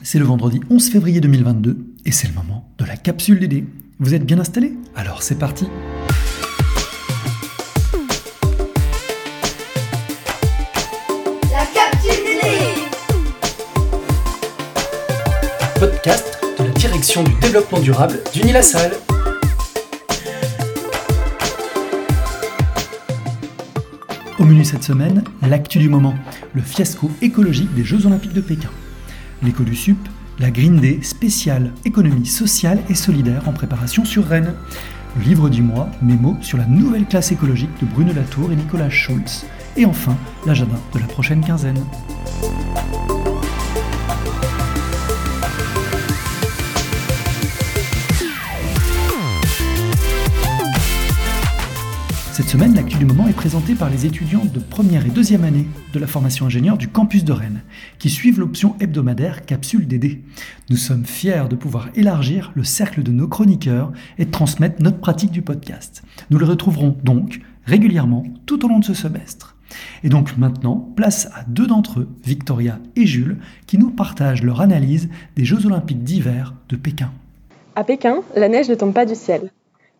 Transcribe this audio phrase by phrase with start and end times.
[0.00, 1.76] C'est le vendredi 11 février 2022
[2.06, 3.64] et c'est le moment de la capsule DD.
[4.00, 4.72] Vous êtes bien installés?
[4.96, 5.66] Alors c'est parti
[11.50, 12.48] La capsule DD
[15.78, 18.92] podcast de la direction du développement durable d'Unilassal.
[24.38, 26.14] Au menu cette semaine, l'actu du moment,
[26.54, 28.70] le fiasco écologique des Jeux Olympiques de Pékin.
[29.42, 29.98] L'écho du SUP,
[30.38, 34.54] la Green Day spéciale économie sociale et solidaire en préparation sur Rennes.
[35.16, 38.88] Le livre du mois, mémo sur la nouvelle classe écologique de Bruno Latour et Nicolas
[38.88, 39.44] Schulz.
[39.76, 41.82] Et enfin, l'agenda de la prochaine quinzaine.
[52.42, 55.68] Cette semaine, l'actu du moment est présentée par les étudiants de première et deuxième année
[55.92, 57.62] de la formation ingénieur du campus de Rennes,
[58.00, 60.22] qui suivent l'option hebdomadaire Capsule DD.
[60.68, 65.30] Nous sommes fiers de pouvoir élargir le cercle de nos chroniqueurs et transmettre notre pratique
[65.30, 66.02] du podcast.
[66.30, 69.54] Nous les retrouverons donc régulièrement tout au long de ce semestre.
[70.02, 74.60] Et donc maintenant, place à deux d'entre eux, Victoria et Jules, qui nous partagent leur
[74.60, 77.12] analyse des Jeux olympiques d'hiver de Pékin.
[77.76, 79.48] À Pékin, la neige ne tombe pas du ciel.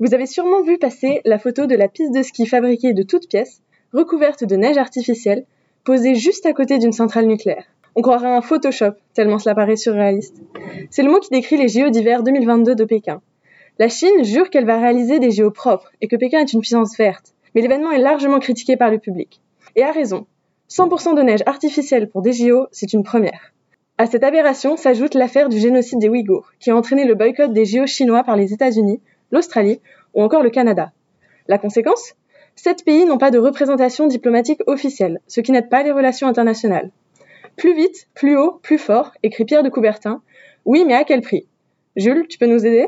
[0.03, 3.29] Vous avez sûrement vu passer la photo de la piste de ski fabriquée de toutes
[3.29, 5.45] pièces, recouverte de neige artificielle,
[5.85, 7.67] posée juste à côté d'une centrale nucléaire.
[7.95, 10.43] On croirait un Photoshop, tellement cela paraît surréaliste.
[10.91, 13.23] C'est le mot qui décrit les JO d'hiver 2022 de Pékin.
[13.79, 16.99] La Chine jure qu'elle va réaliser des JO propres et que Pékin est une puissance
[16.99, 19.41] verte, mais l'événement est largement critiqué par le public.
[19.77, 20.27] Et a raison.
[20.69, 23.53] 100% de neige artificielle pour des JO, c'est une première.
[23.99, 27.67] À cette aberration s'ajoute l'affaire du génocide des Ouïghours, qui a entraîné le boycott des
[27.67, 29.01] JO chinois par les États-Unis,
[29.33, 29.81] l'Australie
[30.15, 30.93] ou encore le Canada.
[31.49, 32.15] La conséquence?
[32.55, 36.91] Sept pays n'ont pas de représentation diplomatique officielle, ce qui n'aide pas les relations internationales.
[37.57, 40.23] Plus vite, plus haut, plus fort, écrit Pierre de Coubertin.
[40.65, 41.47] Oui, mais à quel prix?
[41.97, 42.87] Jules, tu peux nous aider?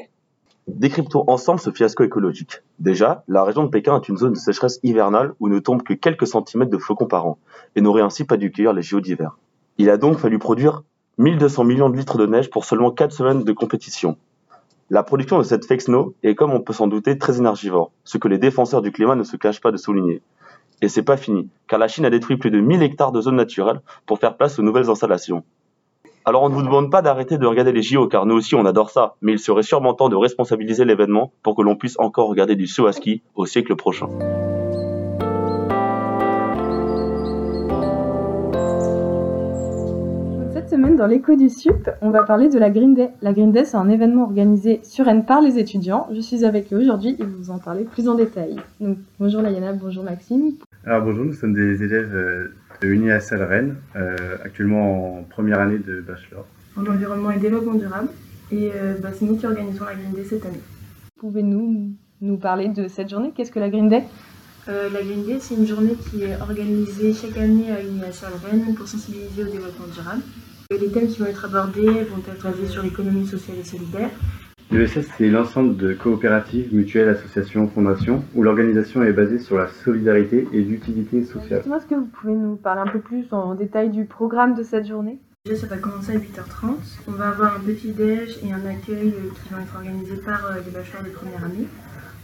[0.68, 2.62] Décryptons ensemble ce fiasco écologique.
[2.78, 5.92] Déjà, la région de Pékin est une zone de sécheresse hivernale où ne tombent que
[5.92, 7.38] quelques centimètres de flocons par an,
[7.76, 9.36] et n'aurait ainsi pas dû cueillir les JO d'hiver.
[9.76, 10.82] Il a donc fallu produire
[11.18, 14.16] 1200 millions de litres de neige pour seulement 4 semaines de compétition.
[14.94, 18.16] La production de cette fake snow est, comme on peut s'en douter, très énergivore, ce
[18.16, 20.22] que les défenseurs du climat ne se cachent pas de souligner.
[20.82, 23.34] Et c'est pas fini, car la Chine a détruit plus de 1000 hectares de zones
[23.34, 25.42] naturelles pour faire place aux nouvelles installations.
[26.24, 28.64] Alors on ne vous demande pas d'arrêter de regarder les JO, car nous aussi on
[28.66, 32.28] adore ça, mais il serait sûrement temps de responsabiliser l'événement pour que l'on puisse encore
[32.28, 34.06] regarder du saut à ski au siècle prochain.
[40.84, 43.10] Semaine, dans l'écho du SUP, on va parler de la Green Day.
[43.22, 46.08] La Green Day, c'est un événement organisé sur Rennes par les étudiants.
[46.12, 48.56] Je suis avec eux aujourd'hui et vous en parler plus en détail.
[48.80, 50.52] Donc, bonjour Layana, bonjour Maxime.
[50.84, 55.78] Alors bonjour, nous sommes des élèves euh, de Uniassal Rennes, euh, actuellement en première année
[55.78, 56.44] de bachelor.
[56.76, 58.08] en environnement et développement durable.
[58.52, 60.60] Et euh, bah, c'est nous qui organisons la Green Day cette année.
[61.18, 63.32] Pouvez-nous nous parler de cette journée?
[63.34, 64.02] Qu'est-ce que la Green Day?
[64.68, 68.74] Euh, la Green Day, c'est une journée qui est organisée chaque année à Universal Rennes
[68.74, 70.22] pour sensibiliser au développement durable.
[70.70, 74.10] Les thèmes qui vont être abordés vont être basés sur l'économie sociale et solidaire.
[74.70, 80.48] L'ESS, c'est l'ensemble de coopératives, mutuelles, associations, fondations, où l'organisation est basée sur la solidarité
[80.52, 81.58] et l'utilité sociale.
[81.58, 84.62] Justement, est-ce que vous pouvez nous parler un peu plus en détail du programme de
[84.62, 85.18] cette journée?
[85.44, 86.76] Déjà, ça va commencer à 8h30.
[87.08, 90.46] On va avoir un petit déj et un accueil euh, qui vont être organisés par
[90.46, 91.68] euh, les bachelors de première année.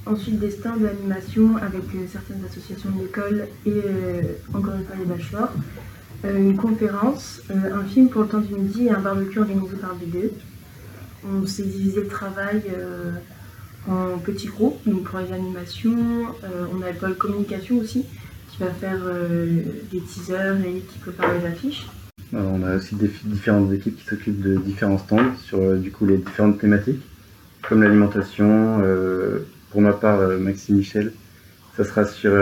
[0.06, 3.82] Ensuite, des stands d'animation avec euh, certaines associations de l'école et
[4.54, 5.52] encore une fois les bachelors.
[6.24, 9.76] Euh, une conférence, euh, un film pour le temps du midi et un barbecue organisé
[9.76, 10.32] par BDE.
[11.26, 13.12] On s'est divisé le travail euh,
[13.88, 16.26] en petits groupes, donc pour les animations.
[16.74, 18.04] On a le pôle communication aussi
[18.50, 18.98] qui va faire
[19.90, 21.86] des teasers et qui prépare les affiches.
[22.32, 26.58] On a aussi différentes équipes qui s'occupent de différents stands sur du coup les différentes
[26.58, 27.02] thématiques,
[27.68, 28.82] comme l'alimentation.
[29.70, 31.12] pour ma part, Maxime Michel,
[31.76, 32.32] ça sera sur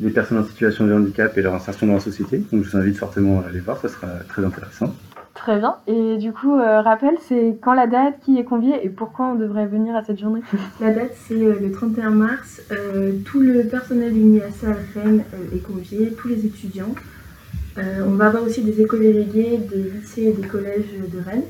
[0.00, 2.42] les personnes en situation de handicap et leur insertion dans la société.
[2.52, 4.94] Donc je vous invite fortement à aller voir, ça sera très intéressant.
[5.34, 5.76] Très bien.
[5.86, 9.34] Et du coup, euh, rappel, c'est quand la date, qui est convié et pourquoi on
[9.36, 10.40] devrait venir à cette journée?
[10.80, 12.60] La date, c'est euh, le 31 mars.
[12.72, 16.92] Euh, tout le personnel d'Universal Rennes euh, est convié, tous les étudiants.
[17.78, 21.44] Euh, on va avoir aussi des éco-délégués des lycées et des collèges de Rennes.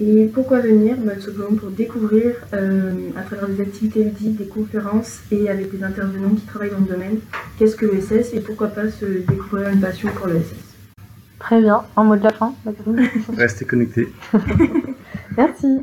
[0.00, 4.46] Et pourquoi venir bah, Tout simplement pour découvrir euh, à travers des activités ludiques, des
[4.46, 7.18] conférences et avec des intervenants qui travaillent dans le domaine,
[7.58, 10.52] qu'est-ce que l'ESS et pourquoi pas se découvrir une passion pour l'ESS.
[11.38, 11.82] Très bien.
[11.96, 12.54] Un mot de la fin,
[13.36, 14.08] Restez connectés.
[15.36, 15.80] Merci.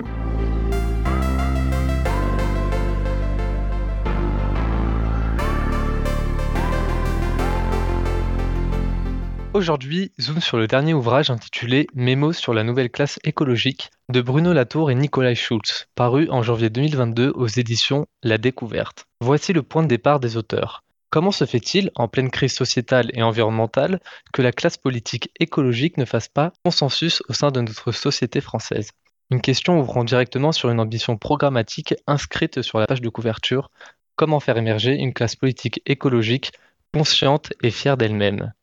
[9.54, 14.54] Aujourd'hui, zoom sur le dernier ouvrage intitulé Mémo sur la nouvelle classe écologique de Bruno
[14.54, 19.08] Latour et Nicolas Schulz, paru en janvier 2022 aux éditions La Découverte.
[19.20, 20.84] Voici le point de départ des auteurs.
[21.10, 24.00] Comment se fait-il, en pleine crise sociétale et environnementale,
[24.32, 28.92] que la classe politique écologique ne fasse pas consensus au sein de notre société française?
[29.32, 33.70] Une question ouvrant directement sur une ambition programmatique inscrite sur la page de couverture
[34.16, 36.54] Comment faire émerger une classe politique écologique
[36.94, 38.54] consciente et fière d'elle-même?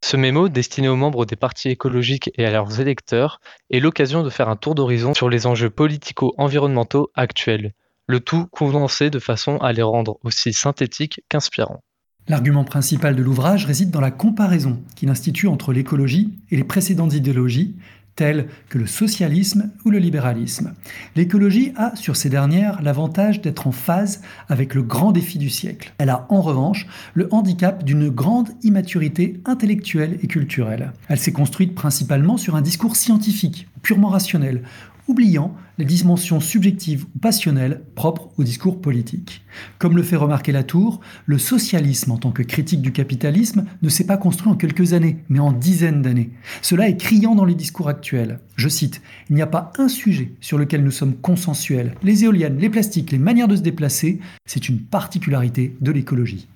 [0.00, 3.40] Ce mémo, destiné aux membres des partis écologiques et à leurs électeurs,
[3.70, 7.74] est l'occasion de faire un tour d'horizon sur les enjeux politico-environnementaux actuels,
[8.06, 11.82] le tout condensé de façon à les rendre aussi synthétiques qu'inspirants.
[12.28, 17.14] L'argument principal de l'ouvrage réside dans la comparaison qu'il institue entre l'écologie et les précédentes
[17.14, 17.74] idéologies,
[18.18, 20.74] telles que le socialisme ou le libéralisme.
[21.14, 25.94] L'écologie a, sur ces dernières, l'avantage d'être en phase avec le grand défi du siècle.
[25.98, 30.92] Elle a, en revanche, le handicap d'une grande immaturité intellectuelle et culturelle.
[31.06, 34.62] Elle s'est construite principalement sur un discours scientifique, purement rationnel,
[35.08, 39.42] oubliant les dimensions subjectives ou passionnelles propres au discours politique.
[39.78, 44.06] Comme le fait remarquer Latour, le socialisme en tant que critique du capitalisme ne s'est
[44.06, 46.30] pas construit en quelques années, mais en dizaines d'années.
[46.62, 48.40] Cela est criant dans les discours actuels.
[48.56, 51.94] Je cite, Il n'y a pas un sujet sur lequel nous sommes consensuels.
[52.02, 56.48] Les éoliennes, les plastiques, les manières de se déplacer, c'est une particularité de l'écologie.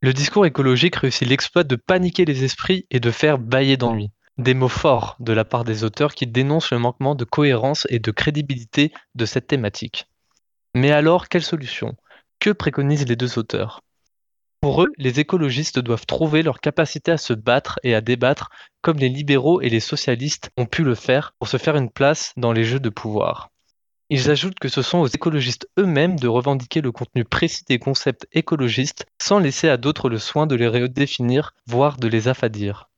[0.00, 4.10] Le discours écologique réussit l'exploit de paniquer les esprits et de faire bailler d'ennui.
[4.38, 7.98] Des mots forts de la part des auteurs qui dénoncent le manquement de cohérence et
[7.98, 10.06] de crédibilité de cette thématique.
[10.76, 11.96] Mais alors, quelle solution?
[12.38, 13.80] Que préconisent les deux auteurs?
[14.60, 18.50] Pour eux, les écologistes doivent trouver leur capacité à se battre et à débattre
[18.80, 22.32] comme les libéraux et les socialistes ont pu le faire pour se faire une place
[22.36, 23.50] dans les jeux de pouvoir.
[24.08, 28.28] Ils ajoutent que ce sont aux écologistes eux-mêmes de revendiquer le contenu précis des concepts
[28.30, 32.88] écologistes sans laisser à d'autres le soin de les redéfinir, voire de les affadir.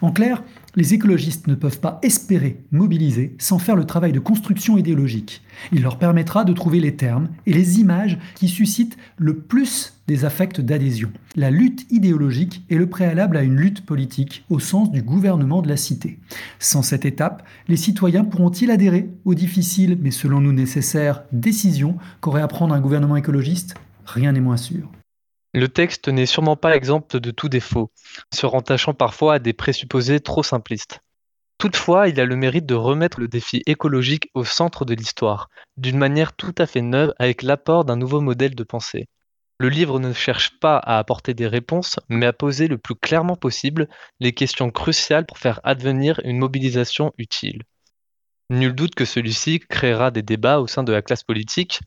[0.00, 0.44] En clair,
[0.76, 5.42] les écologistes ne peuvent pas espérer mobiliser sans faire le travail de construction idéologique.
[5.72, 10.24] Il leur permettra de trouver les termes et les images qui suscitent le plus des
[10.24, 11.10] affects d'adhésion.
[11.34, 15.68] La lutte idéologique est le préalable à une lutte politique au sens du gouvernement de
[15.68, 16.18] la cité.
[16.60, 22.42] Sans cette étape, les citoyens pourront-ils adhérer aux difficiles mais selon nous nécessaires décisions qu'aurait
[22.42, 23.74] à prendre un gouvernement écologiste?
[24.06, 24.90] Rien n'est moins sûr.
[25.54, 27.90] Le texte n'est sûrement pas exempt de tout défaut,
[28.34, 31.00] se rattachant parfois à des présupposés trop simplistes.
[31.58, 35.98] Toutefois, il a le mérite de remettre le défi écologique au centre de l'histoire, d'une
[35.98, 39.08] manière tout à fait neuve avec l'apport d'un nouveau modèle de pensée.
[39.58, 43.34] Le livre ne cherche pas à apporter des réponses, mais à poser le plus clairement
[43.34, 43.88] possible
[44.20, 47.62] les questions cruciales pour faire advenir une mobilisation utile.
[48.50, 51.80] Nul doute que celui-ci créera des débats au sein de la classe politique,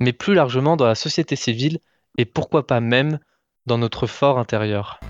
[0.00, 1.78] mais plus largement dans la société civile
[2.18, 3.18] et pourquoi pas même
[3.66, 5.00] dans notre fort intérieur.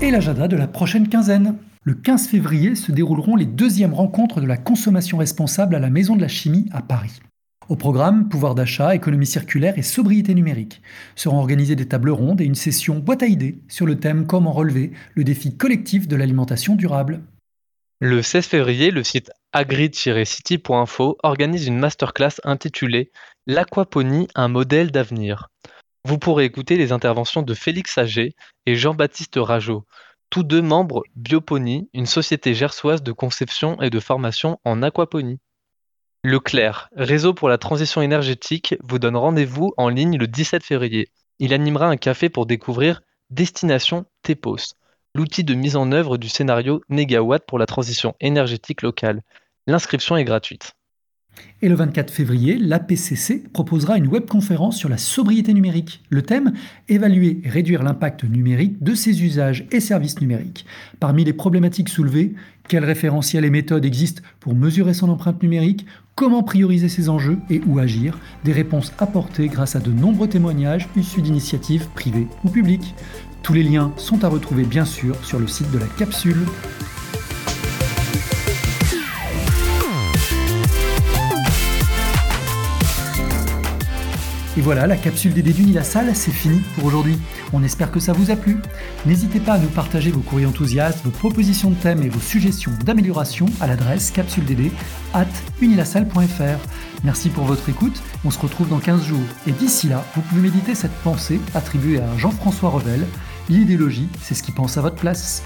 [0.00, 1.56] Et l'agenda de la prochaine quinzaine.
[1.82, 6.16] Le 15 février se dérouleront les deuxièmes rencontres de la consommation responsable à la Maison
[6.16, 7.20] de la Chimie à Paris.
[7.68, 10.82] Au programme, pouvoir d'achat, économie circulaire et sobriété numérique.
[11.16, 14.52] Seront organisées des tables rondes et une session boîte à idées sur le thème Comment
[14.52, 17.22] relever le défi collectif de l'alimentation durable.
[18.00, 23.10] Le 16 février, le site agri-city.info organise une masterclass intitulée
[23.48, 25.48] L'aquaponie, un modèle d'avenir.
[26.04, 28.36] Vous pourrez écouter les interventions de Félix Sager
[28.66, 29.84] et Jean-Baptiste Rajot,
[30.30, 35.40] tous deux membres Bioponie, une société gersoise de conception et de formation en aquaponie.
[36.22, 41.08] Leclerc, réseau pour la transition énergétique, vous donne rendez-vous en ligne le 17 février.
[41.40, 44.74] Il animera un café pour découvrir Destination TEPOS,
[45.14, 49.22] l'outil de mise en œuvre du scénario Négawatt pour la transition énergétique locale.
[49.66, 50.77] L'inscription est gratuite.
[51.60, 56.02] Et le 24 février, l'APCC proposera une webconférence sur la sobriété numérique.
[56.08, 56.52] Le thème
[56.88, 60.66] Évaluer et réduire l'impact numérique de ses usages et services numériques.
[61.00, 62.34] Parmi les problématiques soulevées,
[62.68, 65.86] quels référentiels et méthodes existent pour mesurer son empreinte numérique?
[66.14, 68.18] Comment prioriser ses enjeux et où agir?
[68.44, 72.94] Des réponses apportées grâce à de nombreux témoignages issus d'initiatives privées ou publiques.
[73.42, 76.44] Tous les liens sont à retrouver bien sûr sur le site de la capsule.
[84.58, 87.16] Et voilà, la capsule des déduits salle, c'est fini pour aujourd'hui.
[87.52, 88.56] On espère que ça vous a plu.
[89.06, 92.72] N'hésitez pas à nous partager vos courriers enthousiastes, vos propositions de thèmes et vos suggestions
[92.84, 94.12] d'amélioration à l'adresse
[95.14, 95.26] at
[95.60, 96.58] unilasalle.fr.
[97.04, 99.20] Merci pour votre écoute, on se retrouve dans 15 jours.
[99.46, 103.06] Et d'ici là, vous pouvez méditer cette pensée attribuée à Jean-François Revel.
[103.48, 105.44] L'idéologie, c'est ce qui pense à votre place.